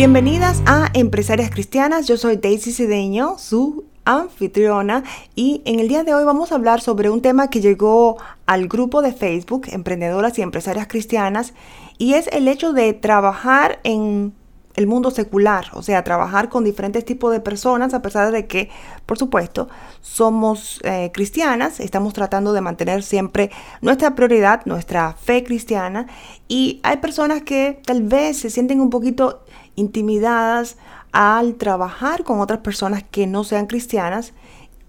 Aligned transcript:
Bienvenidas 0.00 0.62
a 0.64 0.88
Empresarias 0.94 1.50
Cristianas, 1.50 2.08
yo 2.08 2.16
soy 2.16 2.36
Daisy 2.36 2.72
Cedeño, 2.72 3.36
su 3.36 3.84
anfitriona 4.06 5.04
y 5.34 5.60
en 5.66 5.78
el 5.78 5.88
día 5.88 6.04
de 6.04 6.14
hoy 6.14 6.24
vamos 6.24 6.52
a 6.52 6.54
hablar 6.54 6.80
sobre 6.80 7.10
un 7.10 7.20
tema 7.20 7.50
que 7.50 7.60
llegó 7.60 8.16
al 8.46 8.66
grupo 8.66 9.02
de 9.02 9.12
Facebook 9.12 9.66
Emprendedoras 9.70 10.38
y 10.38 10.42
Empresarias 10.42 10.86
Cristianas 10.88 11.52
y 11.98 12.14
es 12.14 12.28
el 12.28 12.48
hecho 12.48 12.72
de 12.72 12.94
trabajar 12.94 13.78
en 13.84 14.32
el 14.76 14.86
mundo 14.86 15.10
secular, 15.10 15.66
o 15.72 15.82
sea, 15.82 16.04
trabajar 16.04 16.48
con 16.48 16.64
diferentes 16.64 17.04
tipos 17.04 17.32
de 17.32 17.40
personas, 17.40 17.92
a 17.92 18.02
pesar 18.02 18.30
de 18.30 18.46
que, 18.46 18.70
por 19.04 19.18
supuesto, 19.18 19.68
somos 20.00 20.80
eh, 20.84 21.10
cristianas, 21.12 21.80
estamos 21.80 22.12
tratando 22.12 22.52
de 22.52 22.60
mantener 22.60 23.02
siempre 23.02 23.50
nuestra 23.80 24.14
prioridad, 24.14 24.64
nuestra 24.66 25.14
fe 25.14 25.42
cristiana, 25.44 26.06
y 26.46 26.80
hay 26.82 26.98
personas 26.98 27.42
que 27.42 27.80
tal 27.84 28.02
vez 28.02 28.38
se 28.38 28.50
sienten 28.50 28.80
un 28.80 28.90
poquito 28.90 29.44
intimidadas 29.74 30.76
al 31.12 31.56
trabajar 31.56 32.22
con 32.22 32.40
otras 32.40 32.60
personas 32.60 33.02
que 33.10 33.26
no 33.26 33.42
sean 33.42 33.66
cristianas, 33.66 34.32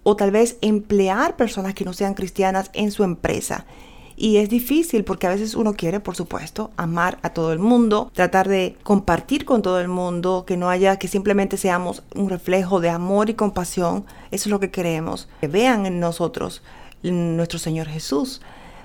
o 0.03 0.15
tal 0.15 0.31
vez 0.31 0.57
emplear 0.61 1.35
personas 1.35 1.73
que 1.73 1.85
no 1.85 1.93
sean 1.93 2.13
cristianas 2.13 2.69
en 2.73 2.91
su 2.91 3.03
empresa. 3.03 3.65
Y 4.23 4.37
es 4.37 4.49
difícil 4.49 5.03
porque 5.03 5.25
a 5.25 5.31
veces 5.31 5.55
uno 5.55 5.73
quiere, 5.73 5.99
por 5.99 6.15
supuesto, 6.15 6.69
amar 6.77 7.17
a 7.23 7.31
todo 7.31 7.53
el 7.53 7.57
mundo, 7.57 8.11
tratar 8.13 8.47
de 8.47 8.77
compartir 8.83 9.45
con 9.45 9.63
todo 9.63 9.81
el 9.81 9.87
mundo, 9.87 10.43
que 10.45 10.57
no 10.57 10.69
haya, 10.69 10.97
que 10.97 11.07
simplemente 11.07 11.57
seamos 11.57 12.03
un 12.13 12.29
reflejo 12.29 12.79
de 12.81 12.91
amor 12.91 13.31
y 13.31 13.33
compasión. 13.33 14.05
Eso 14.29 14.47
es 14.47 14.51
lo 14.51 14.59
que 14.59 14.69
queremos, 14.69 15.27
que 15.39 15.47
vean 15.47 15.87
en 15.87 15.99
nosotros 15.99 16.61
nuestro 17.01 17.57
Señor 17.57 17.87
Jesús. 17.87 18.43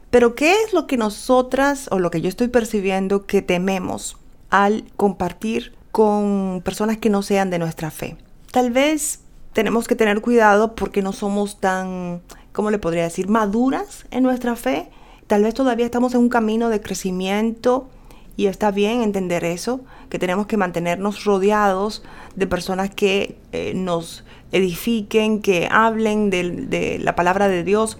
Pero 0.08 0.34
¿qué 0.34 0.54
es 0.62 0.72
lo 0.72 0.86
que 0.86 0.96
nosotras 0.96 1.88
o 1.90 1.98
lo 1.98 2.10
que 2.10 2.22
yo 2.22 2.30
estoy 2.30 2.48
percibiendo 2.48 3.26
que 3.26 3.42
tememos 3.42 4.16
al 4.48 4.84
compartir 4.96 5.74
con 5.92 6.62
personas 6.64 6.96
que 6.96 7.10
no 7.10 7.20
sean 7.20 7.50
de 7.50 7.58
nuestra 7.58 7.90
fe? 7.90 8.16
Tal 8.52 8.70
vez 8.70 9.20
tenemos 9.52 9.86
que 9.86 9.96
tener 9.96 10.22
cuidado 10.22 10.74
porque 10.74 11.02
no 11.02 11.12
somos 11.12 11.60
tan, 11.60 12.22
¿cómo 12.54 12.70
le 12.70 12.78
podría 12.78 13.02
decir?, 13.02 13.28
maduras 13.28 14.06
en 14.10 14.22
nuestra 14.22 14.56
fe 14.56 14.88
Tal 15.26 15.42
vez 15.42 15.54
todavía 15.54 15.84
estamos 15.84 16.14
en 16.14 16.20
un 16.20 16.28
camino 16.28 16.68
de 16.68 16.80
crecimiento 16.80 17.88
y 18.36 18.46
está 18.46 18.70
bien 18.70 19.02
entender 19.02 19.44
eso, 19.44 19.80
que 20.08 20.18
tenemos 20.18 20.46
que 20.46 20.56
mantenernos 20.56 21.24
rodeados 21.24 22.02
de 22.36 22.46
personas 22.46 22.94
que 22.94 23.38
eh, 23.52 23.72
nos 23.74 24.24
edifiquen, 24.52 25.40
que 25.40 25.68
hablen 25.70 26.30
de, 26.30 26.50
de 26.50 26.98
la 26.98 27.16
palabra 27.16 27.48
de 27.48 27.64
Dios. 27.64 27.98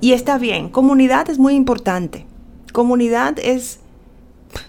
Y 0.00 0.12
está 0.12 0.38
bien, 0.38 0.68
comunidad 0.68 1.30
es 1.30 1.38
muy 1.38 1.54
importante. 1.54 2.26
Comunidad 2.72 3.38
es 3.38 3.80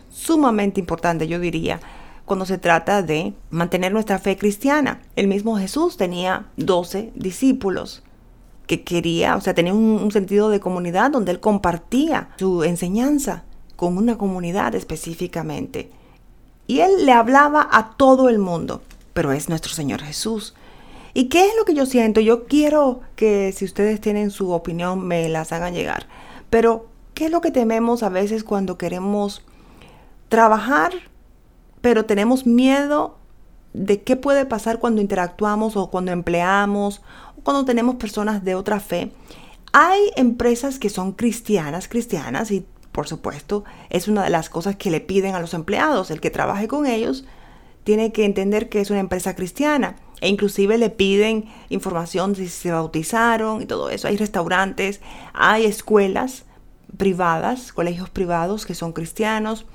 sumamente 0.09 0.79
importante, 0.79 1.27
yo 1.27 1.39
diría, 1.39 1.81
cuando 2.25 2.45
se 2.45 2.57
trata 2.57 3.03
de 3.03 3.33
mantener 3.51 3.91
nuestra 3.91 4.17
fe 4.17 4.37
cristiana. 4.37 5.01
El 5.15 5.27
mismo 5.27 5.57
Jesús 5.57 5.97
tenía 5.97 6.47
12 6.57 7.11
discípulos 7.15 8.01
que 8.67 8.83
quería, 8.83 9.35
o 9.35 9.41
sea, 9.41 9.53
tenía 9.53 9.73
un, 9.73 10.11
sentido 10.11 10.49
de 10.49 10.59
comunidad 10.59 11.11
donde 11.11 11.31
él 11.31 11.39
compartía 11.39 12.29
su 12.37 12.63
enseñanza 12.63 13.43
con 13.75 13.97
una 13.97 14.17
comunidad 14.17 14.75
específicamente. 14.75 15.91
Y 16.67 16.79
él 16.79 17.05
le 17.05 17.11
hablaba 17.11 17.67
a 17.71 17.91
todo 17.91 18.29
el 18.29 18.39
mundo, 18.39 18.81
pero 19.13 19.31
es 19.31 19.49
nuestro 19.49 19.73
Señor 19.73 20.01
Jesús. 20.01 20.55
¿Y 21.13 21.25
qué 21.25 21.45
es 21.45 21.55
lo 21.57 21.65
que 21.65 21.75
yo 21.75 21.85
siento? 21.85 22.21
Yo 22.21 22.45
quiero 22.45 23.01
que 23.15 23.51
si 23.51 23.65
ustedes 23.65 24.01
tienen 24.01 24.31
su 24.31 24.51
opinión 24.51 25.05
me 25.05 25.29
las 25.29 25.51
hagan 25.51 25.73
llegar. 25.73 26.07
Pero, 26.49 26.87
¿qué 27.13 27.25
es 27.25 27.31
lo 27.31 27.41
que 27.41 27.51
tememos 27.51 28.03
a 28.03 28.09
veces 28.09 28.43
cuando 28.43 28.77
queremos 28.77 29.43
trabajar, 30.29 30.91
pero 31.81 32.05
tenemos 32.05 32.45
miedo 32.45 33.17
de 33.73 34.01
qué 34.01 34.15
puede 34.15 34.45
pasar 34.45 34.79
cuando 34.79 35.01
interactuamos 35.01 35.75
o 35.75 35.89
cuando 35.89 36.11
empleamos 36.11 37.01
cuando 37.45 37.63
tenemos 37.63 37.95
personas 37.95 38.43
de 38.43 38.55
otra 38.55 38.79
fe. 38.79 39.11
Hay 39.71 39.99
empresas 40.15 40.79
que 40.79 40.89
son 40.89 41.11
cristianas, 41.11 41.87
cristianas 41.87 42.49
y 42.49 42.65
por 42.91 43.07
supuesto 43.07 43.63
es 43.91 44.07
una 44.07 44.23
de 44.23 44.31
las 44.31 44.49
cosas 44.49 44.77
que 44.77 44.89
le 44.89 44.99
piden 44.99 45.35
a 45.35 45.39
los 45.39 45.53
empleados. 45.53 46.09
El 46.09 46.21
que 46.21 46.31
trabaje 46.31 46.67
con 46.67 46.87
ellos 46.87 47.23
tiene 47.83 48.11
que 48.11 48.25
entender 48.25 48.67
que 48.67 48.81
es 48.81 48.89
una 48.89 48.99
empresa 48.99 49.35
cristiana 49.35 49.95
e 50.21 50.27
inclusive 50.27 50.79
le 50.79 50.89
piden 50.89 51.45
información 51.69 52.35
si 52.35 52.49
se 52.49 52.71
bautizaron 52.71 53.61
y 53.61 53.67
todo 53.67 53.91
eso. 53.91 54.07
Hay 54.07 54.17
restaurantes, 54.17 55.01
hay 55.33 55.65
escuelas 55.65 56.45
privadas, 56.97 57.73
colegios 57.73 58.09
privados 58.09 58.65
que 58.65 58.73
son 58.73 58.91
cristianos, 58.91 59.67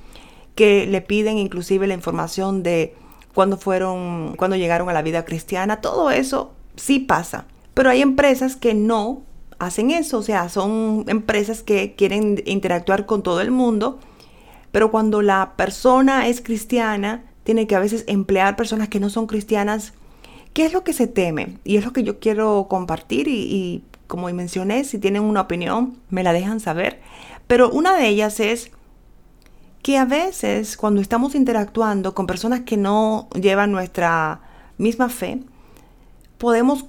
que 0.57 0.89
le 0.89 1.03
piden 1.03 1.39
inclusive 1.39 1.87
la 1.87 1.95
información 1.95 2.65
de 2.65 2.97
cuando 3.33 3.57
fueron, 3.59 4.35
cuando 4.37 4.57
llegaron 4.57 4.89
a 4.89 4.93
la 4.93 5.03
vida 5.03 5.25
cristiana, 5.25 5.81
todo 5.81 6.11
eso 6.11 6.53
sí 6.75 6.99
pasa. 6.99 7.45
Pero 7.75 7.91
hay 7.91 8.03
empresas 8.03 8.57
que 8.57 8.75
no 8.75 9.23
hacen 9.59 9.91
eso, 9.91 10.19
o 10.19 10.23
sea, 10.23 10.49
son 10.49 11.05
empresas 11.09 11.63
que 11.63 11.95
quieren 11.95 12.43
interactuar 12.47 13.07
con 13.07 13.23
todo 13.23 13.41
el 13.41 13.51
mundo, 13.51 13.99
pero 14.73 14.91
cuando 14.91 15.23
la 15.23 15.55
persona 15.57 16.29
es 16.29 16.41
cristiana, 16.41 17.25
tiene 17.45 17.67
que 17.67 17.75
a 17.75 17.81
veces 17.81 18.05
emplear 18.07 18.57
personas 18.57 18.89
que 18.89 19.01
no 19.01 19.11
son 19.11 19.27
cristianas. 19.27 19.93
¿Qué 20.53 20.65
es 20.67 20.73
lo 20.73 20.85
que 20.85 20.93
se 20.93 21.07
teme? 21.07 21.59
Y 21.65 21.77
es 21.77 21.85
lo 21.85 21.93
que 21.93 22.03
yo 22.03 22.21
quiero 22.21 22.67
compartir 22.69 23.29
y, 23.29 23.33
y 23.33 23.85
como 24.07 24.29
mencioné, 24.33 24.85
si 24.85 24.99
tienen 24.99 25.23
una 25.23 25.43
opinión, 25.43 25.97
me 26.11 26.23
la 26.23 26.33
dejan 26.33 26.61
saber. 26.61 27.01
Pero 27.47 27.71
una 27.71 27.97
de 27.97 28.09
ellas 28.09 28.41
es 28.41 28.71
que 29.83 29.97
a 29.97 30.05
veces 30.05 30.77
cuando 30.77 31.01
estamos 31.01 31.35
interactuando 31.35 32.15
con 32.15 32.27
personas 32.27 32.61
que 32.61 32.77
no 32.77 33.29
llevan 33.35 33.73
nuestra 33.73 34.41
misma 34.79 35.09
fe, 35.09 35.41
podemos, 36.39 36.87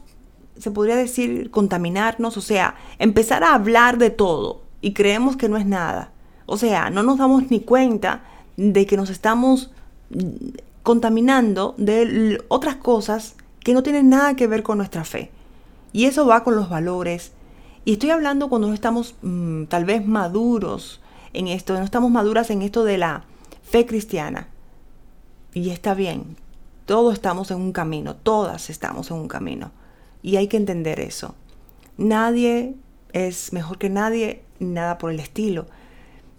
se 0.57 0.72
podría 0.72 0.95
decir, 0.95 1.51
contaminarnos, 1.51 2.38
o 2.38 2.41
sea, 2.41 2.75
empezar 3.00 3.44
a 3.44 3.53
hablar 3.53 3.97
de 3.97 4.09
todo 4.09 4.62
y 4.81 4.94
creemos 4.94 5.38
que 5.38 5.50
no 5.50 5.57
es 5.57 5.66
nada. 5.66 6.12
O 6.45 6.57
sea, 6.57 6.89
no 6.89 7.03
nos 7.03 7.17
damos 7.17 7.50
ni 7.50 7.62
cuenta 7.62 8.23
de 8.57 8.85
que 8.85 8.97
nos 8.97 9.09
estamos 9.09 9.72
contaminando 10.84 11.75
de 11.78 12.44
otras 12.47 12.75
cosas 12.75 13.35
que 13.59 13.73
no 13.73 13.84
tienen 13.84 14.09
nada 14.09 14.35
que 14.35 14.47
ver 14.47 14.63
con 14.63 14.78
nuestra 14.78 15.03
fe. 15.03 15.31
Y 15.94 16.06
eso 16.06 16.25
va 16.25 16.44
con 16.44 16.56
los 16.56 16.69
valores. 16.69 17.31
Y 17.85 17.94
estoy 17.94 18.09
hablando 18.09 18.50
cuando 18.50 18.73
estamos 18.73 19.16
mm, 19.22 19.66
tal 19.66 19.85
vez 19.85 20.06
maduros 20.06 21.01
en 21.34 21.47
esto, 21.47 21.73
no 21.73 21.84
estamos 21.84 22.11
maduras 22.11 22.50
en 22.50 22.61
esto 22.61 22.84
de 22.84 22.97
la 22.97 23.23
fe 23.63 23.85
cristiana. 23.85 24.47
Y 25.53 25.69
está 25.69 25.94
bien, 25.94 26.38
todos 26.85 27.13
estamos 27.13 27.51
en 27.51 27.57
un 27.57 27.72
camino, 27.72 28.16
todas 28.16 28.69
estamos 28.69 29.11
en 29.11 29.17
un 29.17 29.28
camino. 29.28 29.72
Y 30.22 30.38
hay 30.38 30.48
que 30.48 30.58
entender 30.58 31.00
eso. 31.00 31.36
Nadie 31.98 32.76
es 33.14 33.54
mejor 33.54 33.78
que 33.78 33.90
nadie, 33.90 34.44
nada 34.59 34.98
por 34.98 35.12
el 35.12 35.20
estilo, 35.20 35.68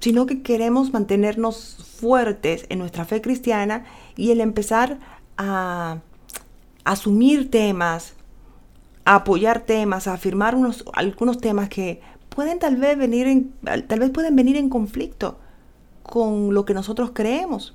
sino 0.00 0.26
que 0.26 0.42
queremos 0.42 0.92
mantenernos 0.92 1.76
fuertes 1.98 2.66
en 2.68 2.78
nuestra 2.78 3.04
fe 3.04 3.20
cristiana 3.20 3.84
y 4.16 4.30
el 4.30 4.40
empezar 4.40 4.98
a 5.36 6.00
asumir 6.84 7.50
temas, 7.50 8.14
a 9.04 9.16
apoyar 9.16 9.60
temas, 9.60 10.08
a 10.08 10.14
afirmar 10.14 10.54
unos, 10.54 10.84
algunos 10.92 11.38
temas 11.38 11.68
que 11.68 12.00
pueden 12.28 12.58
tal 12.58 12.76
vez 12.76 12.96
venir 12.96 13.26
en, 13.26 13.52
tal 13.86 14.00
vez 14.00 14.10
pueden 14.10 14.34
venir 14.34 14.56
en 14.56 14.68
conflicto 14.68 15.38
con 16.02 16.54
lo 16.54 16.64
que 16.64 16.74
nosotros 16.74 17.12
creemos. 17.14 17.74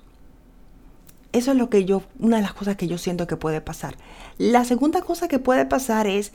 Eso 1.37 1.51
es 1.51 1.57
lo 1.57 1.69
que 1.69 1.85
yo, 1.85 2.01
una 2.17 2.37
de 2.37 2.41
las 2.41 2.53
cosas 2.53 2.77
que 2.77 2.87
yo 2.87 2.97
siento 2.97 3.27
que 3.27 3.37
puede 3.37 3.61
pasar. 3.61 3.95
La 4.39 4.65
segunda 4.65 5.03
cosa 5.03 5.27
que 5.27 5.37
puede 5.37 5.67
pasar 5.67 6.07
es 6.07 6.31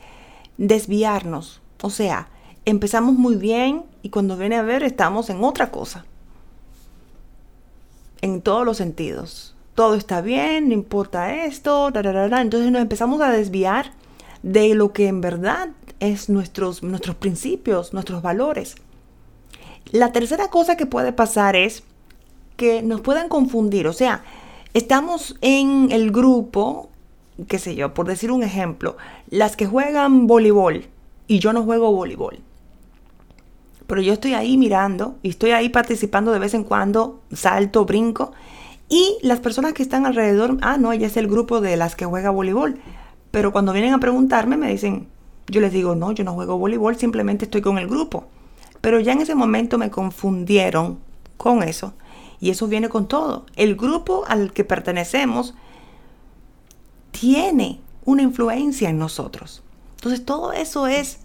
desviarnos. 0.57 1.59
O 1.81 1.89
sea, 1.89 2.29
empezamos 2.63 3.15
muy 3.15 3.35
bien 3.35 3.83
y 4.01 4.11
cuando 4.11 4.37
viene 4.37 4.55
a 4.55 4.61
ver 4.61 4.81
estamos 4.81 5.29
en 5.29 5.43
otra 5.43 5.71
cosa. 5.71 6.05
En 8.21 8.41
todos 8.41 8.65
los 8.65 8.77
sentidos. 8.77 9.55
Todo 9.75 9.95
está 9.95 10.21
bien, 10.21 10.69
no 10.69 10.73
importa 10.73 11.35
esto, 11.43 11.89
entonces 11.93 12.71
nos 12.71 12.81
empezamos 12.81 13.19
a 13.19 13.31
desviar 13.31 13.91
de 14.41 14.73
lo 14.73 14.93
que 14.93 15.09
en 15.09 15.19
verdad 15.19 15.71
es 15.99 16.29
nuestros, 16.29 16.81
nuestros 16.81 17.17
principios, 17.17 17.91
nuestros 17.91 18.21
valores. 18.21 18.75
La 19.91 20.13
tercera 20.13 20.47
cosa 20.47 20.77
que 20.77 20.85
puede 20.85 21.11
pasar 21.11 21.57
es 21.57 21.83
que 22.55 22.81
nos 22.81 23.01
puedan 23.01 23.27
confundir, 23.27 23.85
o 23.87 23.93
sea, 23.93 24.23
estamos 24.73 25.35
en 25.41 25.91
el 25.91 26.11
grupo, 26.11 26.89
qué 27.47 27.59
sé 27.59 27.75
yo, 27.75 27.93
por 27.93 28.07
decir 28.07 28.31
un 28.31 28.43
ejemplo, 28.43 28.97
las 29.29 29.55
que 29.55 29.65
juegan 29.65 30.27
voleibol 30.27 30.85
y 31.27 31.39
yo 31.39 31.53
no 31.53 31.63
juego 31.63 31.91
voleibol. 31.91 32.39
Pero 33.87 34.01
yo 34.01 34.13
estoy 34.13 34.33
ahí 34.33 34.57
mirando 34.57 35.17
y 35.21 35.29
estoy 35.29 35.51
ahí 35.51 35.69
participando 35.69 36.31
de 36.31 36.39
vez 36.39 36.53
en 36.53 36.63
cuando, 36.63 37.21
salto, 37.31 37.85
brinco. 37.85 38.31
Y 38.89 39.17
las 39.21 39.39
personas 39.39 39.73
que 39.73 39.83
están 39.83 40.05
alrededor, 40.05 40.57
ah, 40.61 40.77
no, 40.77 40.93
ella 40.93 41.07
es 41.07 41.17
el 41.17 41.27
grupo 41.27 41.61
de 41.61 41.77
las 41.77 41.95
que 41.95 42.05
juega 42.05 42.29
voleibol. 42.29 42.79
Pero 43.31 43.51
cuando 43.51 43.73
vienen 43.73 43.93
a 43.93 43.99
preguntarme 43.99 44.57
me 44.57 44.69
dicen, 44.69 45.07
yo 45.47 45.59
les 45.59 45.73
digo, 45.73 45.95
no, 45.95 46.11
yo 46.11 46.23
no 46.23 46.33
juego 46.33 46.57
voleibol, 46.57 46.95
simplemente 46.95 47.45
estoy 47.45 47.61
con 47.61 47.77
el 47.77 47.87
grupo. 47.87 48.25
Pero 48.81 48.99
ya 48.99 49.13
en 49.13 49.21
ese 49.21 49.35
momento 49.35 49.77
me 49.77 49.89
confundieron 49.89 50.99
con 51.37 51.63
eso. 51.63 51.93
Y 52.43 52.49
eso 52.49 52.67
viene 52.67 52.89
con 52.89 53.07
todo. 53.07 53.45
El 53.55 53.77
grupo 53.77 54.25
al 54.27 54.51
que 54.51 54.65
pertenecemos 54.65 55.53
tiene 57.11 57.79
una 58.03 58.21
influencia 58.21 58.89
en 58.89 58.99
nosotros. 58.99 59.63
Entonces 59.95 60.25
todo 60.25 60.51
eso 60.51 60.87
es 60.87 61.19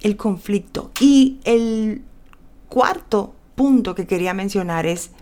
el 0.00 0.16
conflicto. 0.16 0.90
Y 0.98 1.38
el 1.44 2.02
cuarto 2.68 3.32
punto 3.54 3.94
que 3.94 4.08
quería 4.08 4.34
mencionar 4.34 4.86
es 4.86 5.12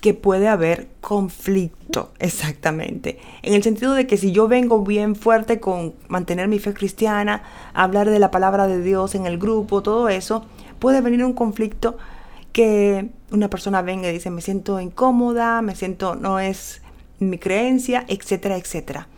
que 0.00 0.14
puede 0.14 0.48
haber 0.48 0.88
conflicto, 1.02 2.14
exactamente. 2.18 3.18
En 3.42 3.52
el 3.52 3.62
sentido 3.62 3.92
de 3.92 4.06
que 4.06 4.16
si 4.16 4.32
yo 4.32 4.48
vengo 4.48 4.82
bien 4.82 5.14
fuerte 5.14 5.60
con 5.60 5.92
mantener 6.08 6.48
mi 6.48 6.58
fe 6.58 6.72
cristiana, 6.72 7.42
hablar 7.74 8.08
de 8.08 8.18
la 8.18 8.30
palabra 8.30 8.66
de 8.66 8.80
Dios 8.80 9.14
en 9.14 9.26
el 9.26 9.36
grupo, 9.36 9.82
todo 9.82 10.08
eso, 10.08 10.46
puede 10.78 11.02
venir 11.02 11.22
un 11.22 11.34
conflicto 11.34 11.98
que 12.54 13.10
una 13.32 13.50
persona 13.50 13.82
venga 13.82 14.08
y 14.08 14.12
dice, 14.12 14.30
me 14.30 14.40
siento 14.40 14.80
incómoda, 14.80 15.60
me 15.60 15.74
siento, 15.74 16.14
no 16.14 16.38
es 16.38 16.82
mi 17.18 17.36
creencia, 17.36 18.04
etcétera, 18.06 18.56
etcétera. 18.56 19.08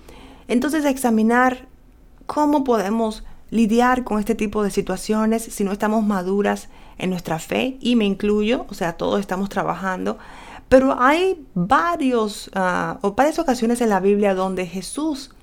Entonces 0.48 0.86
examinar 0.86 1.68
cómo 2.24 2.64
podemos 2.64 3.24
lidiar 3.50 4.04
con 4.04 4.18
este 4.18 4.34
tipo 4.34 4.62
de 4.62 4.70
situaciones 4.70 5.42
si 5.42 5.64
no 5.64 5.72
estamos 5.72 6.02
maduras 6.02 6.70
en 6.96 7.10
nuestra 7.10 7.38
fe, 7.38 7.76
y 7.78 7.94
me 7.94 8.06
incluyo, 8.06 8.64
o 8.70 8.74
sea, 8.74 8.94
todos 8.94 9.20
estamos 9.20 9.50
trabajando, 9.50 10.16
pero 10.70 10.98
hay 10.98 11.46
varios 11.54 12.50
ah, 12.54 12.98
o 13.02 13.12
varias 13.12 13.38
ocasiones 13.38 13.82
en 13.82 13.90
la 13.90 14.00
Biblia 14.00 14.34
donde 14.34 14.66
Jesús 14.66 15.35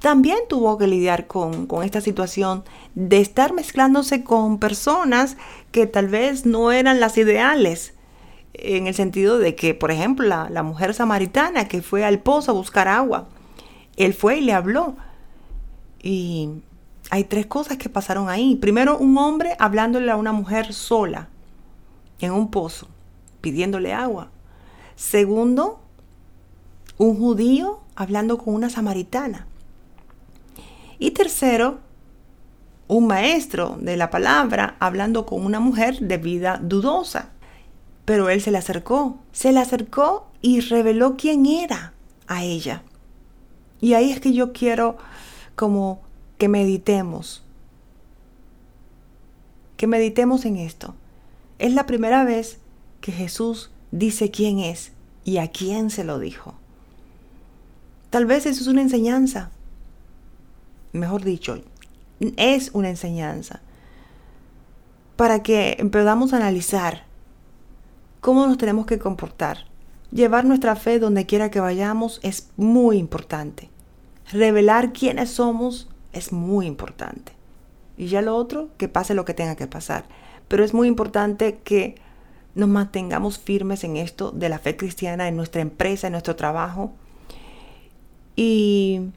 también 0.00 0.38
tuvo 0.48 0.78
que 0.78 0.86
lidiar 0.86 1.26
con, 1.26 1.68
esta 1.82 2.00
situación 2.00 2.64
de 2.94 3.20
estar 3.20 3.52
mezclándose 3.52 4.24
con 4.24 4.58
personas 4.58 5.36
que 5.72 5.86
tal 5.86 6.08
vez 6.08 6.46
no 6.46 6.72
eran 6.72 7.00
las 7.00 7.16
ideales, 7.18 7.94
en 8.54 8.86
el 8.86 8.94
sentido 8.94 9.38
de 9.38 9.54
que, 9.54 9.74
por 9.74 9.90
ejemplo, 9.90 10.26
la, 10.26 10.48
la 10.48 10.62
mujer 10.62 10.94
samaritana 10.94 11.68
que 11.68 11.82
fue 11.82 12.04
al 12.04 12.20
pozo 12.20 12.52
a 12.52 12.54
buscar 12.54 12.88
agua, 12.88 13.28
él 13.96 14.14
fue 14.14 14.38
y 14.38 14.40
le 14.40 14.52
habló. 14.52 14.96
Y 16.02 16.50
hay 17.10 17.24
tres 17.24 17.46
cosas 17.46 17.76
que 17.76 17.88
pasaron 17.88 18.28
ahí. 18.28 18.56
Primero, 18.56 18.98
un 18.98 19.18
hombre 19.18 19.56
hablándole 19.58 20.10
a 20.10 20.16
una 20.16 20.32
mujer 20.32 20.72
sola 20.72 21.28
en 22.20 22.32
un 22.32 22.50
pozo, 22.50 22.88
pidiéndole 23.40 23.92
agua. 23.92 24.30
Segundo, 24.94 25.80
un 26.98 27.18
judío 27.18 27.80
hablando 27.94 28.38
con 28.38 28.54
una 28.54 28.70
samaritana. 28.70 29.46
Y 30.98 31.12
tercero, 31.12 31.78
un 32.88 33.06
maestro 33.06 33.76
de 33.80 33.96
la 33.96 34.10
palabra 34.10 34.76
hablando 34.78 35.26
con 35.26 35.44
una 35.44 35.60
mujer 35.60 35.98
de 36.00 36.18
vida 36.18 36.60
dudosa. 36.62 37.30
Pero 38.04 38.28
él 38.28 38.40
se 38.40 38.50
le 38.50 38.58
acercó, 38.58 39.18
se 39.32 39.52
le 39.52 39.60
acercó 39.60 40.28
y 40.40 40.60
reveló 40.60 41.16
quién 41.16 41.46
era 41.46 41.92
a 42.26 42.44
ella. 42.44 42.82
Y 43.80 43.94
ahí 43.94 44.10
es 44.10 44.20
que 44.20 44.32
yo 44.32 44.52
quiero 44.52 44.96
como 45.54 46.00
que 46.38 46.48
meditemos, 46.48 47.42
que 49.76 49.86
meditemos 49.86 50.44
en 50.44 50.56
esto. 50.56 50.94
Es 51.58 51.74
la 51.74 51.86
primera 51.86 52.24
vez 52.24 52.58
que 53.00 53.12
Jesús 53.12 53.70
dice 53.90 54.30
quién 54.30 54.58
es 54.58 54.92
y 55.24 55.38
a 55.38 55.48
quién 55.48 55.90
se 55.90 56.04
lo 56.04 56.18
dijo. 56.18 56.54
Tal 58.10 58.26
vez 58.26 58.46
eso 58.46 58.62
es 58.62 58.68
una 58.68 58.82
enseñanza. 58.82 59.50
Mejor 60.96 61.22
dicho, 61.22 61.60
es 62.36 62.70
una 62.72 62.88
enseñanza 62.88 63.60
para 65.16 65.42
que 65.42 65.86
podamos 65.90 66.32
analizar 66.32 67.04
cómo 68.20 68.46
nos 68.46 68.58
tenemos 68.58 68.86
que 68.86 68.98
comportar. 68.98 69.66
Llevar 70.10 70.44
nuestra 70.44 70.76
fe 70.76 70.98
donde 70.98 71.26
quiera 71.26 71.50
que 71.50 71.60
vayamos 71.60 72.20
es 72.22 72.50
muy 72.56 72.98
importante. 72.98 73.70
Revelar 74.32 74.92
quiénes 74.92 75.30
somos 75.30 75.88
es 76.12 76.32
muy 76.32 76.66
importante. 76.66 77.32
Y 77.96 78.08
ya 78.08 78.22
lo 78.22 78.36
otro, 78.36 78.68
que 78.76 78.88
pase 78.88 79.14
lo 79.14 79.24
que 79.24 79.34
tenga 79.34 79.56
que 79.56 79.66
pasar. 79.66 80.04
Pero 80.48 80.64
es 80.64 80.74
muy 80.74 80.88
importante 80.88 81.58
que 81.64 81.96
nos 82.54 82.68
mantengamos 82.68 83.38
firmes 83.38 83.84
en 83.84 83.96
esto 83.96 84.30
de 84.30 84.48
la 84.48 84.58
fe 84.58 84.76
cristiana, 84.76 85.28
en 85.28 85.36
nuestra 85.36 85.60
empresa, 85.60 86.06
en 86.06 86.12
nuestro 86.12 86.36
trabajo. 86.36 86.92
Y 88.34 89.10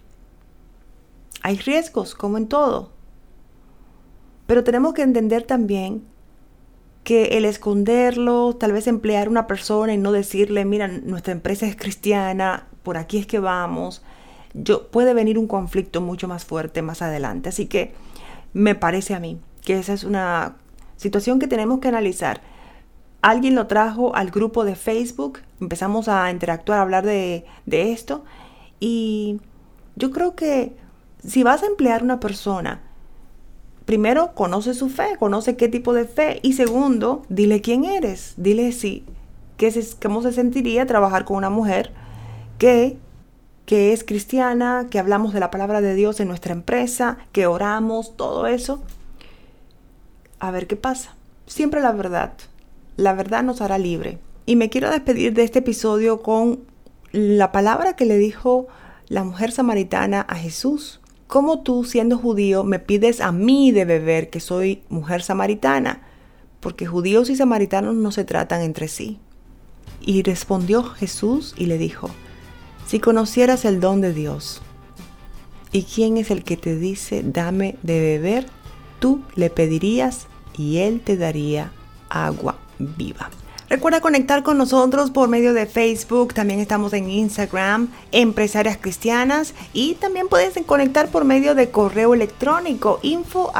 hay 1.42 1.58
riesgos, 1.58 2.16
como 2.16 2.38
en 2.38 2.48
todo. 2.48 2.92
Pero 4.48 4.64
tenemos 4.64 4.94
que 4.94 5.04
entender 5.04 5.44
también 5.44 6.04
que 7.04 7.38
el 7.38 7.46
esconderlo, 7.46 8.56
tal 8.56 8.72
vez 8.72 8.88
emplear 8.88 9.30
una 9.30 9.48
persona 9.48 9.94
y 9.94 9.98
no 9.98 10.12
decirle, 10.12 10.66
mira, 10.66 10.88
nuestra 10.88 11.34
empresa 11.34 11.66
es 11.66 11.76
cristiana, 11.76 12.68
por 12.84 12.98
aquí 12.98 13.18
es 13.18 13.28
que 13.28 13.40
vamos, 13.40 14.04
yo, 14.54 14.88
puede 14.90 15.14
venir 15.14 15.38
un 15.38 15.48
conflicto 15.48 16.02
mucho 16.02 16.28
más 16.28 16.46
fuerte 16.46 16.82
más 16.82 17.02
adelante. 17.02 17.50
Así 17.50 17.68
que 17.68 17.94
me 18.54 18.76
parece 18.76 19.14
a 19.14 19.20
mí 19.20 19.40
que 19.64 19.78
esa 19.80 19.94
es 19.94 20.04
una 20.04 20.58
situación 20.98 21.40
que 21.40 21.48
tenemos 21.48 21.80
que 21.80 21.88
analizar. 21.88 22.42
Alguien 23.22 23.56
lo 23.56 23.68
trajo 23.68 24.16
al 24.16 24.32
grupo 24.32 24.64
de 24.64 24.76
Facebook, 24.76 25.40
empezamos 25.60 26.08
a 26.08 26.32
interactuar, 26.32 26.80
a 26.80 26.82
hablar 26.82 27.06
de, 27.06 27.46
de 27.66 27.92
esto 27.92 28.24
y 28.80 29.42
yo 29.96 30.12
creo 30.12 30.36
que 30.36 30.74
si 31.26 31.44
vas 31.44 31.64
a 31.64 31.68
emplear 31.68 32.04
una 32.04 32.20
persona, 32.20 32.82
primero 33.86 34.34
conoce 34.34 34.74
su 34.74 34.90
fe, 34.90 35.16
conoce 35.20 35.58
qué 35.58 35.68
tipo 35.68 35.94
de 35.94 36.06
fe 36.06 36.40
y 36.44 36.54
segundo, 36.54 37.24
dile 37.30 37.62
quién 37.62 37.86
eres, 37.86 38.34
dile 38.38 38.72
si, 38.72 39.06
qué 39.58 39.74
cómo 40.02 40.22
se 40.22 40.32
sentiría 40.32 40.86
trabajar 40.86 41.26
con 41.26 41.38
una 41.38 41.50
mujer 41.50 41.92
que 42.58 42.98
que 43.70 43.94
es 43.94 44.04
cristiana, 44.04 44.88
que 44.90 44.98
hablamos 44.98 45.32
de 45.32 45.40
la 45.40 45.52
palabra 45.52 45.80
de 45.80 45.94
Dios 45.94 46.20
en 46.20 46.28
nuestra 46.28 46.54
empresa, 46.54 47.20
que 47.32 47.46
oramos, 47.46 48.18
todo 48.18 48.48
eso. 48.48 48.82
A 50.40 50.50
ver 50.50 50.66
qué 50.66 50.76
pasa. 50.76 51.14
Siempre 51.46 51.80
la 51.80 51.92
verdad. 51.92 52.34
La 52.98 53.14
verdad 53.14 53.44
nos 53.44 53.62
hará 53.62 53.78
libre. 53.78 54.18
Y 54.48 54.56
me 54.56 54.72
quiero 54.72 54.90
despedir 54.90 55.36
de 55.36 55.44
este 55.44 55.60
episodio 55.60 56.24
con 56.24 56.62
la 57.12 57.52
palabra 57.52 57.96
que 57.96 58.08
le 58.08 58.18
dijo 58.18 58.66
la 59.08 59.24
mujer 59.24 59.52
samaritana 59.52 60.22
a 60.22 60.34
Jesús. 60.34 60.99
¿Cómo 61.30 61.60
tú, 61.60 61.84
siendo 61.84 62.18
judío, 62.18 62.64
me 62.64 62.80
pides 62.80 63.22
a 63.22 63.32
mí 63.32 63.72
de 63.72 63.86
beber 63.86 64.32
que 64.32 64.40
soy 64.40 64.82
mujer 64.90 65.22
samaritana? 65.22 66.02
Porque 66.60 66.88
judíos 66.88 67.30
y 67.30 67.36
samaritanos 67.36 67.94
no 67.94 68.12
se 68.12 68.24
tratan 68.24 68.64
entre 68.64 68.88
sí. 68.88 69.20
Y 70.02 70.24
respondió 70.24 70.82
Jesús 70.82 71.54
y 71.56 71.68
le 71.68 71.78
dijo, 71.78 72.10
si 72.88 73.00
conocieras 73.00 73.64
el 73.64 73.80
don 73.80 74.02
de 74.02 74.12
Dios 74.12 74.64
y 75.72 75.84
quién 75.84 76.18
es 76.18 76.32
el 76.32 76.44
que 76.44 76.58
te 76.58 76.76
dice 76.76 77.22
dame 77.24 77.78
de 77.84 78.00
beber, 78.00 78.48
tú 78.98 79.22
le 79.36 79.52
pedirías 79.52 80.26
y 80.58 80.78
él 80.78 81.00
te 81.00 81.16
daría 81.16 81.72
agua 82.10 82.58
viva. 82.80 83.30
Recuerda 83.70 84.02
conectar 84.02 84.42
con 84.42 84.58
nosotros 84.58 85.12
por 85.12 85.30
medio 85.30 85.54
de 85.54 85.68
Facebook, 85.68 86.34
también 86.34 86.60
estamos 86.60 86.92
en 86.94 87.08
Instagram, 87.08 87.90
Empresarias 88.12 88.80
Cristianas, 88.82 89.54
y 89.74 89.94
también 89.94 90.28
puedes 90.28 90.56
conectar 90.66 91.10
por 91.10 91.24
medio 91.24 91.54
de 91.54 91.70
correo 91.70 92.16
electrónico 92.16 93.00
info 93.04 93.52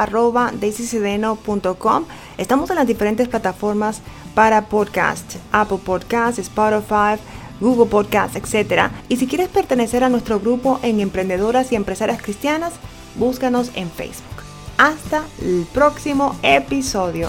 Estamos 2.38 2.70
en 2.70 2.76
las 2.76 2.86
diferentes 2.88 3.28
plataformas 3.28 4.00
para 4.34 4.66
podcast, 4.66 5.36
Apple 5.52 5.78
Podcast, 5.84 6.40
Spotify, 6.40 7.22
Google 7.60 7.86
Podcasts, 7.86 8.36
etc. 8.36 8.90
Y 9.08 9.16
si 9.16 9.28
quieres 9.28 9.48
pertenecer 9.48 10.02
a 10.02 10.08
nuestro 10.08 10.40
grupo 10.40 10.80
en 10.82 10.98
Emprendedoras 10.98 11.70
y 11.70 11.76
Empresarias 11.76 12.20
Cristianas, 12.20 12.72
búscanos 13.14 13.70
en 13.76 13.88
Facebook. 13.88 14.42
Hasta 14.76 15.22
el 15.40 15.66
próximo 15.72 16.34
episodio. 16.42 17.28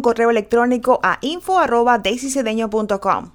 correo 0.01 0.29
electrónico 0.29 0.99
a 1.03 1.17
info 1.21 1.57
arroba 1.57 1.97
daisycedeño.com. 1.97 3.31